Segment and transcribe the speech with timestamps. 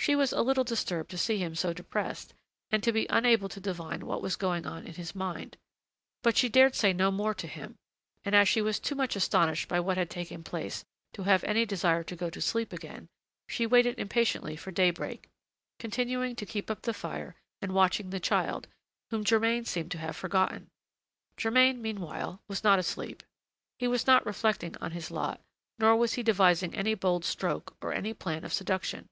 [0.00, 2.32] She was a little disturbed to see him so depressed,
[2.70, 5.58] and to be unable to divine what was going on in his mind;
[6.22, 7.76] but she dared say no more to him,
[8.24, 10.82] and as she was too much astonished by what had taken place
[11.12, 13.08] to have any desire to go to sleep again,
[13.48, 15.28] she waited impatiently for daybreak,
[15.78, 18.66] continuing to keep up the fire and watching the child,
[19.10, 20.70] whom Germain seemed to have forgotten.
[21.36, 23.22] Germain, meanwhile, was not asleep;
[23.78, 25.42] he was not reflecting on his lot,
[25.78, 29.10] nor was he devising any bold stroke, or any plan of seduction.